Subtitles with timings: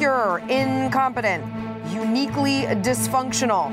[0.00, 1.44] insecure, incompetent,
[1.92, 3.70] uniquely dysfunctional.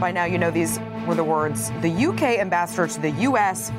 [0.00, 3.70] By now, you know these were the words the UK ambassador to the US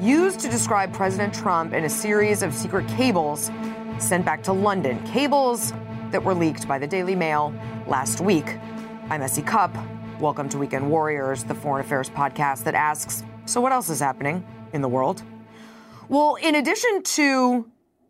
[0.00, 3.50] used to describe President Trump in a series of secret cables
[3.98, 5.02] sent back to London.
[5.06, 5.72] Cables
[6.12, 7.52] that were leaked by the Daily Mail
[7.88, 8.56] last week.
[9.10, 9.42] I'm S.E.
[9.42, 9.76] Cupp.
[10.20, 14.46] Welcome to Weekend Warriors, the foreign affairs podcast that asks so, what else is happening
[14.72, 15.22] in the world?
[16.08, 17.66] Well, in addition to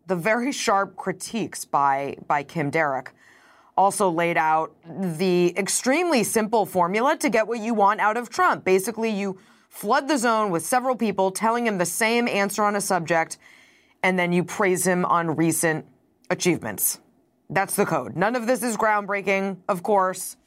[0.07, 3.09] the very sharp critiques by, by Kim Darroch
[3.77, 8.63] also laid out the extremely simple formula to get what you want out of Trump.
[8.63, 9.37] Basically, you
[9.69, 13.37] flood the zone with several people telling him the same answer on a subject,
[14.03, 15.85] and then you praise him on recent
[16.29, 16.99] achievements.
[17.49, 18.15] That's the code.
[18.15, 20.37] None of this is groundbreaking, of course.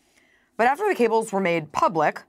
[0.56, 2.22] But after the cables were made public,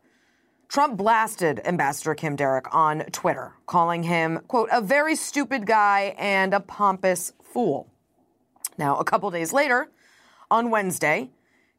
[0.69, 6.53] Trump blasted Ambassador Kim Darroch on Twitter, calling him, quote, a very stupid guy and
[6.53, 7.91] a pompous fool.
[8.77, 9.89] Now, a couple days later,
[10.51, 11.31] on Wednesday,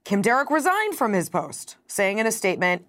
[0.03, 2.85] Kim Darroch resigned from his post, saying in a statement,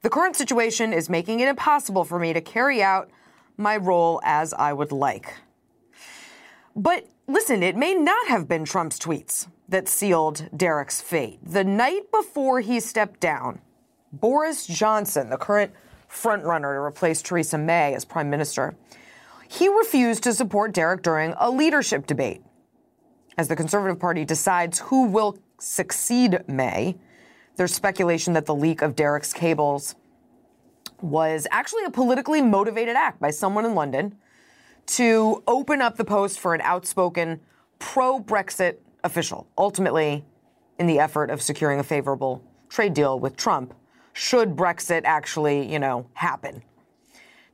[0.00, 3.10] the current situation is making it impossible for me to carry out
[3.58, 5.34] my role as I would like.
[6.74, 11.40] But listen, it may not have been Trump's tweets that sealed Darroch's fate.
[11.42, 13.60] The night before he stepped down,
[14.12, 15.72] Boris Johnson, the current
[16.08, 18.74] frontrunner to replace Theresa May as prime minister,
[19.48, 22.42] he refused to support Darroch during a leadership debate.
[23.38, 26.96] As the Conservative Party decides who will succeed May,
[27.56, 29.94] there's speculation that the leak of Darroch's cables
[31.00, 34.14] was actually a politically motivated act by someone in London
[34.86, 37.40] to open up the post for an outspoken
[37.78, 40.24] pro Brexit official, ultimately
[40.78, 43.74] in the effort of securing a favorable trade deal with Trump
[44.12, 46.62] should Brexit actually, you know, happen.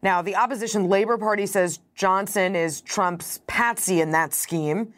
[0.02, 4.92] Now, the opposition Labour Party says Johnson is Trump's patsy in that scheme.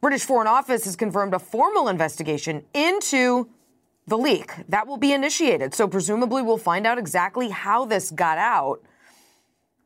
[0.00, 3.48] British Foreign Office has confirmed a formal investigation into
[4.06, 4.52] the leak.
[4.68, 5.74] That will be initiated.
[5.74, 8.82] So, presumably, we'll find out exactly how this got out.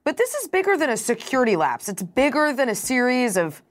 [0.05, 1.89] But this is bigger than a security lapse.
[1.89, 3.63] It's bigger than a series of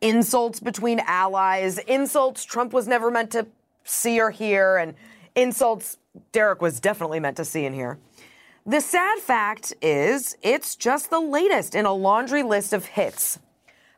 [0.00, 3.46] insults between allies, insults Trump was never meant to
[3.84, 4.94] see or hear, and
[5.34, 5.98] insults
[6.32, 7.98] Darroch was definitely meant to see and hear.
[8.66, 13.38] The sad fact is, it's just the latest in a laundry list of hits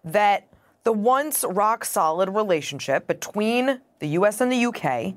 [0.05, 0.47] that
[0.85, 5.15] the once rock solid relationship between the US and the UK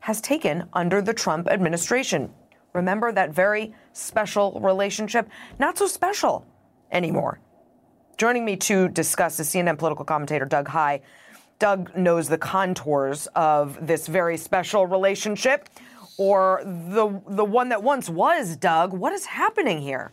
[0.00, 2.30] has taken under the Trump administration.
[2.72, 5.28] Remember that very special relationship?
[5.58, 6.46] Not so special
[6.92, 7.40] anymore.
[8.16, 11.00] Joining me to discuss is CNN political commentator Doug Heye.
[11.58, 15.68] Doug knows the contours of this very special relationship
[16.20, 18.92] or the the one that once was, Doug.
[18.92, 20.12] What is happening here?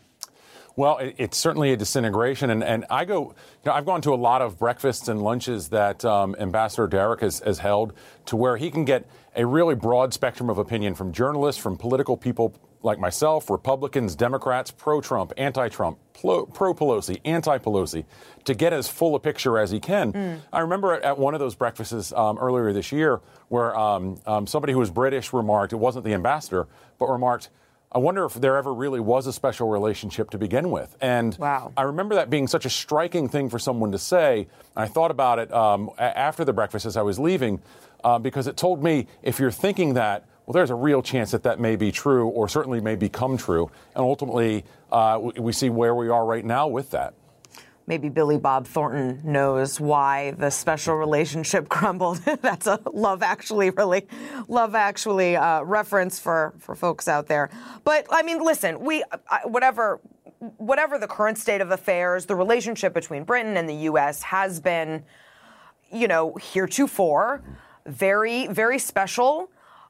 [0.77, 3.23] Well, it's certainly a disintegration, and, and I go.
[3.23, 3.33] You
[3.65, 7.39] know, I've gone to a lot of breakfasts and lunches that um, Ambassador Darroch has,
[7.39, 7.91] has held,
[8.27, 12.15] to where he can get a really broad spectrum of opinion from journalists, from political
[12.15, 18.05] people like myself, Republicans, Democrats, pro-Trump, anti-Trump, pro-Pelosi, anti-Pelosi,
[18.45, 20.13] to get as full a picture as he can.
[20.13, 20.39] Mm.
[20.53, 24.73] I remember at one of those breakfasts um, earlier this year where um, um, somebody
[24.73, 26.67] who was British remarked, it wasn't the ambassador,
[26.99, 27.49] but remarked,
[27.91, 30.95] I wonder if there ever really was a special relationship to begin with.
[31.01, 31.71] And wow.
[31.77, 34.47] I remember that being such a striking thing for someone to say.
[34.75, 37.61] I thought about it um, after the breakfast as I was leaving,
[38.03, 41.43] uh, because it told me if you're thinking that, well, there's a real chance that
[41.43, 43.69] that may be true or certainly may become true.
[43.93, 47.13] And ultimately, uh, we see where we are right now with that.
[47.85, 52.19] Maybe Billy Bob Thornton knows why the special relationship crumbled.
[52.41, 54.07] That's a Love Actually really
[54.47, 57.49] Love Actually uh, reference for for folks out there.
[57.83, 59.03] But I mean, listen, we
[59.43, 59.99] whatever
[60.57, 64.21] whatever the current state of affairs, the relationship between Britain and the U.S.
[64.21, 65.03] has been,
[65.91, 67.43] you know, heretofore
[67.85, 69.49] very very special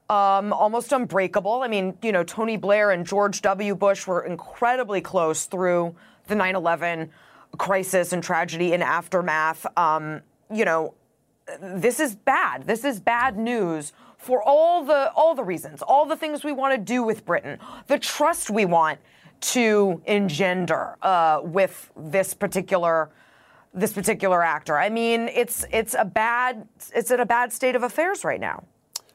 [0.10, 1.62] um, almost unbreakable.
[1.64, 3.76] I mean, you know, Tony Blair and George W.
[3.76, 5.96] Bush were incredibly close through
[6.28, 7.10] the 9 11
[7.58, 9.66] crisis and tragedy and aftermath.
[9.78, 10.22] Um,
[10.54, 10.94] you know,
[11.62, 12.68] this is bad.
[12.68, 16.74] This is bad news for all the all the reasons, all the things we want
[16.74, 19.00] to do with Britain, the trust we want
[19.40, 23.10] to engender uh, with this particular
[23.74, 24.78] this particular actor.
[24.78, 28.64] I mean, it's it's a bad it's in a bad state of affairs right now.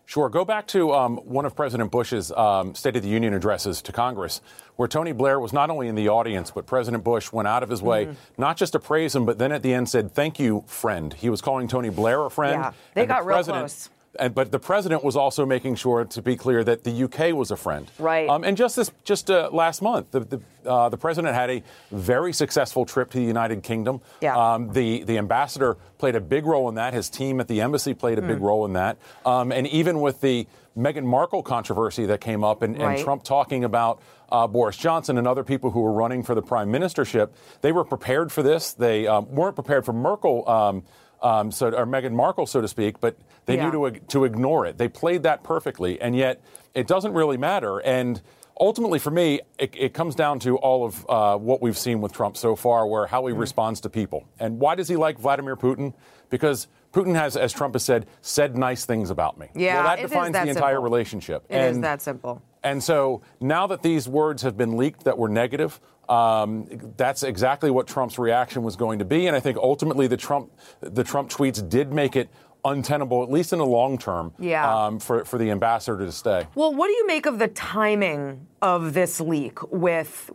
[0.04, 0.28] Sure.
[0.28, 3.93] Go back to um, one of President Bush's um, State of the Union addresses to
[3.93, 4.40] Congress,
[4.76, 7.69] where Tony Blair was not only in the audience, but President Bush went out of
[7.69, 8.14] his way mm-hmm.
[8.37, 11.31] not just to praise him, but then at the end said, "Thank you, friend." He
[11.31, 12.60] was calling Tony Blair a friend.
[12.60, 13.90] Yeah, they got the real close.
[14.19, 17.50] And, but the president was also making sure to be clear that the UK was
[17.50, 17.91] a friend.
[17.99, 18.29] Right.
[18.29, 21.62] Um, and just this, just uh, last month, the the, uh, the, president had a
[21.91, 24.00] very successful trip to the United Kingdom.
[24.20, 24.37] Yeah.
[24.37, 26.94] Um, the the ambassador played a big role in that.
[26.94, 28.43] His team at the embassy played a big mm.
[28.43, 28.99] role in that.
[29.25, 32.99] Um, and even with the Meghan Markle controversy that came up, and, right.
[32.99, 34.00] Trump talking about
[34.31, 37.31] uh, Boris Johnson and other people who were running for the prime ministership,
[37.61, 38.73] they were prepared for this.
[38.73, 40.82] They um, weren't prepared for Merkel.
[41.22, 43.16] Um, so, or Meghan Markle, so to speak, but
[43.46, 43.70] they yeah.
[43.70, 44.76] knew to, to ignore it.
[44.76, 46.42] They played that perfectly, and yet
[46.74, 47.78] it doesn't really matter.
[47.78, 48.20] And
[48.58, 52.12] ultimately, for me, it, it comes down to all of uh, what we've seen with
[52.12, 53.38] Trump so far, where how he mm.
[53.38, 54.26] responds to people.
[54.40, 55.94] And why does he like Vladimir Putin?
[56.28, 59.48] Because Putin has, as Trump has said, said nice things about me.
[59.54, 60.68] Yeah, well, that defines that the simple.
[60.68, 61.44] entire relationship.
[61.48, 62.42] It and, is that simple.
[62.64, 65.80] And so now that these words have been leaked that were negative,
[66.12, 66.67] um,
[66.97, 69.26] that's exactly what Trump's reaction was going to be.
[69.26, 72.29] And I think ultimately the Trump the Trump tweets did make it
[72.64, 74.87] untenable, at least in the long term, yeah.
[74.87, 76.47] um, for, for the ambassador to stay.
[76.55, 80.31] Well, what do you make of the timing of this leak with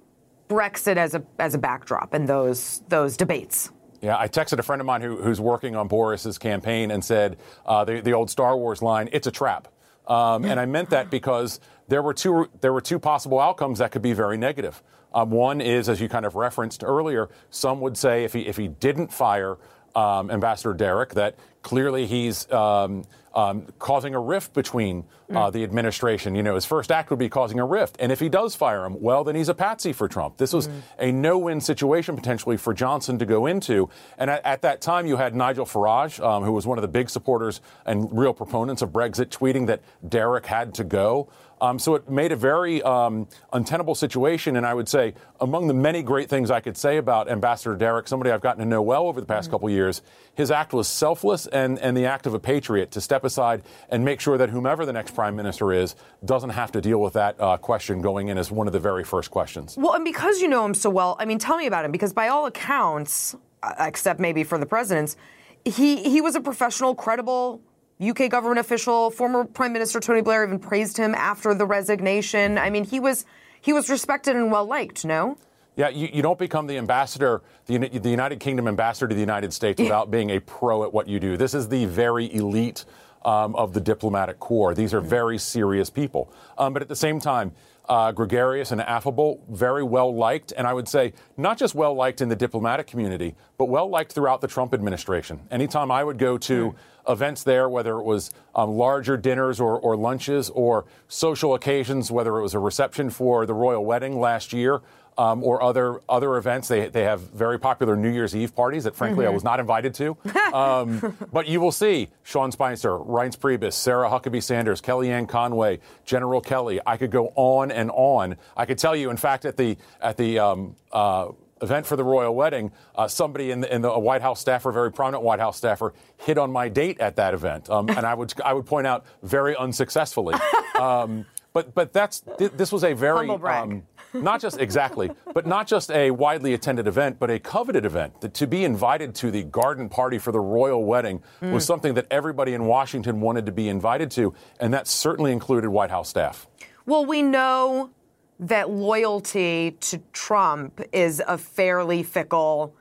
[0.50, 3.72] Brexit as a as a backdrop and those those debates?
[4.02, 7.38] Yeah, I texted a friend of mine who, who's working on Boris's campaign and said
[7.66, 9.68] uh, the, the old Star Wars line, "It's a trap,"
[10.08, 13.92] um, and I meant that because there were two there were two possible outcomes that
[13.92, 14.82] could be very negative.
[15.14, 18.58] Um, one is, as you kind of referenced earlier, some would say if he if
[18.58, 19.58] he didn't fire
[19.96, 21.36] um, Ambassador Darroch, that
[21.68, 23.04] clearly he's um,
[23.36, 25.52] um, causing a rift between uh, mm.
[25.52, 26.34] the administration.
[26.34, 27.98] You know, his first act would be causing a rift.
[28.00, 30.38] And if he does fire him, well, then he's a patsy for Trump.
[30.38, 30.82] This was mm.
[30.98, 33.90] a no win situation potentially for Johnson to go into.
[34.18, 36.88] And at, at that time, you had Nigel Farage, um, who was one of the
[36.88, 41.28] big supporters and real proponents of Brexit, tweeting that Darroch had to go.
[41.60, 44.56] Um, so it made a very um, untenable situation.
[44.56, 48.08] And I would say, among the many great things I could say about Ambassador Darroch,
[48.08, 49.56] somebody I've gotten to know well over the past mm-hmm.
[49.56, 50.02] couple years,
[50.36, 54.06] his act was selfless and, and the act of a patriot to step aside and
[54.06, 57.40] make sure that whomever the next prime minister is doesn't have to deal with that
[57.40, 59.76] uh, question going in as one of the very first questions.
[59.78, 62.14] Well, and because you know him so well, I mean, tell me about him, because
[62.14, 65.18] by all accounts, uh, except maybe for the president's,
[65.66, 67.62] he, he was a professional, credible
[68.02, 72.58] UK government official, former Prime Minister Tony Blair even praised him after the resignation.
[72.58, 73.26] I mean, he was
[73.60, 75.04] he was respected and well liked.
[75.04, 75.38] No.
[75.78, 79.54] Yeah, you, you don't become the ambassador, the, the United Kingdom ambassador to the United
[79.54, 81.38] States without being a pro at what you do.
[81.38, 82.84] This is the very elite
[83.24, 84.74] um, of the diplomatic corps.
[84.74, 86.34] These are very serious people.
[86.58, 87.52] Um, but at the same time,
[87.88, 92.22] uh, gregarious and affable, very well liked, and I would say not just well liked
[92.22, 95.40] in the diplomatic community, but well liked throughout the Trump administration.
[95.52, 96.76] Anytime I would go to
[97.08, 102.38] events there, whether it was um, larger dinners or, or lunches or social occasions, whether
[102.38, 104.82] it was a reception for the royal wedding last year,
[105.18, 106.68] um, or other other events.
[106.68, 109.32] They, they have very popular New Year's Eve parties that, frankly, mm-hmm.
[109.32, 110.18] I was not invited to.
[110.48, 116.40] Um, but you will see Sean Spicer, Reince Priebus, Sarah Huckabee Sanders, Kellyanne Conway, General
[116.40, 116.80] Kelly.
[116.86, 118.38] I could go on and on.
[118.56, 121.32] I could tell you, in fact, at the at the um, uh,
[121.62, 124.92] event for the royal wedding, uh, somebody in the, in the White House staffer, very
[124.92, 128.34] prominent White House staffer, hit on my date at that event, um, and I would
[128.44, 130.36] I would point out very unsuccessfully.
[130.78, 133.82] Um, but but that's th- this was a very um,
[134.14, 138.22] not just exactly, but not just a widely attended event, but a coveted event.
[138.22, 141.52] That to be invited to the garden party for the royal wedding mm.
[141.52, 145.70] was something that everybody in Washington wanted to be invited to, and that certainly included
[145.70, 146.48] White House staff.
[146.86, 147.92] Well, we know
[148.40, 152.76] that loyalty to Trump is a fairly fickle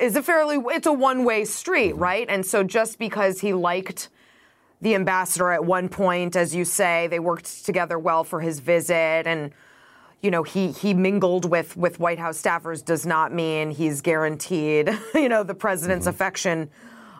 [0.00, 2.02] is a fairly it's a one-way street, mm-hmm.
[2.02, 2.26] right?
[2.28, 4.08] And so just because he liked
[4.80, 9.26] the ambassador at one point as you say, they worked together well for his visit
[9.26, 9.52] and
[10.22, 14.90] you know, he he mingled with with White House staffers does not mean he's guaranteed,
[15.14, 16.14] you know, the president's mm-hmm.
[16.14, 16.70] affection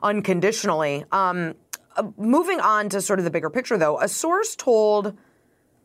[0.02, 1.04] unconditionally.
[1.12, 1.54] Um,
[1.96, 5.16] uh, moving on to sort of the bigger picture, though, a source told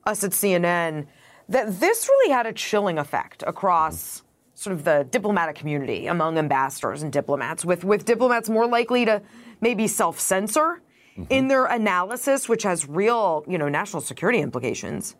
[0.05, 1.07] us at CNN
[1.49, 4.19] that this really had a chilling effect across.
[4.19, 4.27] Mm-hmm.
[4.55, 9.21] Sort of the diplomatic community among ambassadors and diplomats, with, with diplomats more likely to
[9.59, 10.81] maybe self censor
[11.17, 11.23] mm-hmm.
[11.29, 15.15] in their analysis, which has real, you know, national security implications.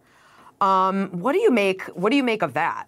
[0.64, 1.84] Um, what do you make?
[1.88, 2.88] What do you make of that?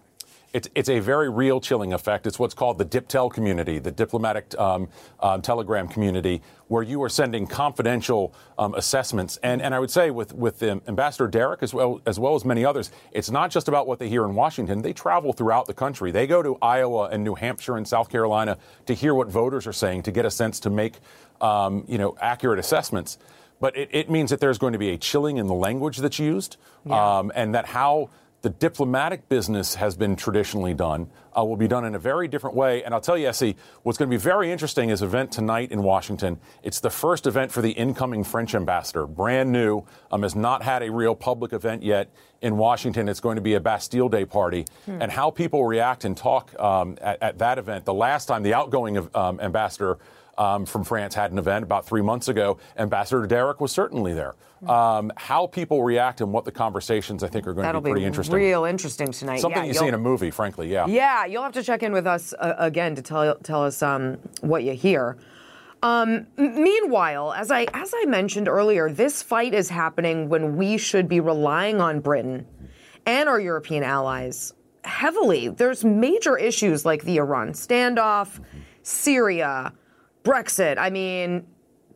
[0.54, 2.26] It's, it's a very real chilling effect.
[2.26, 4.88] It's what's called the DipTel community, the diplomatic um,
[5.20, 9.38] um, telegram community, where you are sending confidential um, assessments.
[9.42, 12.64] And, and I would say with, with Ambassador Darroch, as well, as well as many
[12.64, 14.80] others, it's not just about what they hear in Washington.
[14.80, 16.10] They travel throughout the country.
[16.10, 18.56] They go to Iowa and New Hampshire and South Carolina
[18.86, 20.94] to hear what voters are saying, to get a sense to make
[21.42, 23.18] um, you know, accurate assessments
[23.60, 26.18] but it, it, means that there's going to be a chilling in the language that's
[26.18, 27.18] used, yeah.
[27.18, 28.10] um, and that how
[28.42, 32.54] the diplomatic business has been traditionally done uh, will be done in a very different
[32.54, 32.84] way.
[32.84, 35.82] And I'll tell you, Essie, what's going to be very interesting is event tonight in
[35.82, 36.38] Washington.
[36.62, 39.82] It's the first event for the incoming French ambassador, brand new,
[40.12, 42.10] um, has not had a real public event yet
[42.40, 43.08] in Washington.
[43.08, 44.66] It's going to be a Bastille Day party.
[44.84, 45.02] Hmm.
[45.02, 47.84] And how people react and talk um, at, at, that event.
[47.84, 49.98] The last time the outgoing um, ambassador
[50.38, 52.58] um, from France had an event about three months ago.
[52.76, 54.34] Ambassador Darroch was certainly there.
[54.66, 57.90] Um, how people react and what the conversations I think are going That'll to be
[57.90, 58.36] pretty be interesting.
[58.36, 59.40] Real interesting tonight.
[59.40, 60.72] Something yeah, you see in a movie, frankly.
[60.72, 60.86] Yeah.
[60.86, 64.18] Yeah, you'll have to check in with us uh, again to tell tell us um,
[64.40, 65.18] what you hear.
[65.82, 71.06] Um, meanwhile, as I as I mentioned earlier, this fight is happening when we should
[71.06, 72.46] be relying on Britain
[73.04, 75.48] and our European allies heavily.
[75.48, 78.40] There's major issues like the Iran standoff,
[78.82, 79.72] Syria,
[80.26, 80.76] Brexit.
[80.76, 81.46] I mean,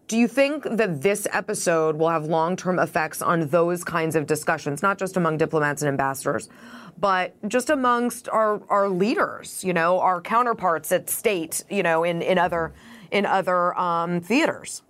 [0.07, 4.27] do you think that this episode will have long term effects on those kinds of
[4.27, 6.49] discussions, not just among diplomats and ambassadors,
[6.97, 12.23] but just amongst our, our leaders, you know, our counterparts at state, you know, in,
[12.23, 12.73] in other,
[13.11, 14.83] in other um, theaters?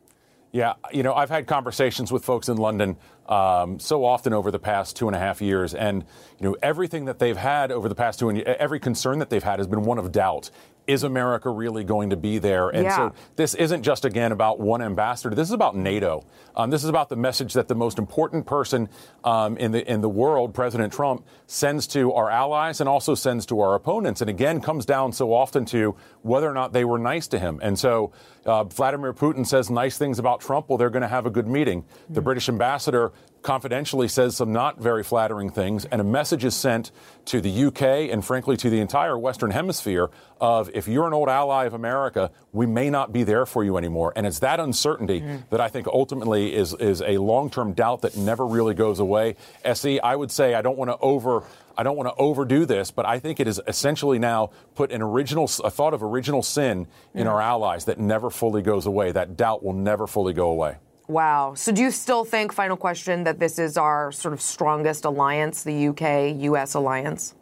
[0.53, 4.59] Yeah, you know, I've had conversations with folks in London um, so often over the
[4.59, 6.05] past two and a half years, and
[6.41, 9.45] you know, everything that they've had over the past two and every concern that they've
[9.45, 10.51] had has been one of doubt
[10.91, 12.69] is America really going to be there?
[12.69, 12.97] And yeah.
[12.97, 15.35] so this isn't just, again, about one ambassador.
[15.35, 16.25] This is about NATO.
[16.57, 18.89] Um, this is about the message that the most important person
[19.25, 23.47] um, in, the, in the world, President Trump, sends to our allies and also sends
[23.47, 24.21] to our opponents.
[24.21, 27.61] And again, comes down so often to whether or not they were nice to him.
[27.63, 28.13] And so
[28.45, 30.69] uh, Vladimir Putin says nice things about Trump.
[30.69, 31.85] Well, they're going to have a good meeting.
[32.09, 36.91] The British ambassador confidentially says some not very flattering things, and a message is sent
[37.27, 37.83] to the UK
[38.13, 42.31] and, frankly, to the entire Western Hemisphere of if you're an old ally of America,
[42.53, 44.13] we may not be there for you anymore.
[44.17, 45.37] And it's that uncertainty mm-hmm.
[45.51, 49.37] that I think ultimately is, is a long term doubt that never really goes away.
[49.65, 51.45] SE, I would say I don't want to over.
[51.79, 55.01] I don't want to overdo this, but I think it is essentially now put an
[55.01, 57.31] original, a thought of original sin in mm.
[57.31, 59.13] our allies that never fully goes away.
[59.13, 60.77] That doubt will never fully go away.
[61.11, 61.55] Wow.
[61.57, 65.65] So do you still think, final question, that this is our sort of strongest alliance,
[65.65, 67.35] the UK US alliance?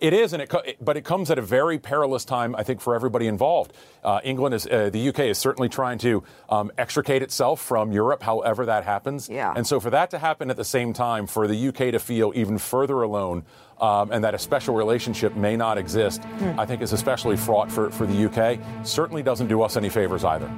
[0.00, 2.94] It is, and it, but it comes at a very perilous time, I think, for
[2.94, 3.74] everybody involved.
[4.02, 8.22] Uh, England is, uh, the UK is certainly trying to um, extricate itself from Europe,
[8.22, 9.28] however that happens.
[9.28, 9.52] Yeah.
[9.54, 12.32] And so for that to happen at the same time, for the UK to feel
[12.34, 13.44] even further alone,
[13.80, 16.58] um, and that a special relationship may not exist, hmm.
[16.58, 18.58] I think is especially fraught for, for the UK.
[18.86, 20.50] Certainly doesn't do us any favors either.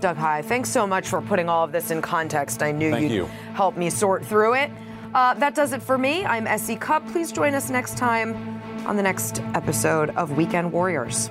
[0.00, 2.62] Doug Heye, thanks so much for putting all of this in context.
[2.62, 3.24] I knew Thank you'd you.
[3.54, 4.70] help me sort through it.
[5.14, 6.24] Uh, that does it for me.
[6.24, 6.76] I'm S.E.
[6.76, 7.06] Cupp.
[7.08, 8.34] Please join us next time
[8.86, 11.30] on the next episode of Weekend Warriors.